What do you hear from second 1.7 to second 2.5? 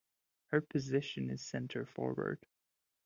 forward.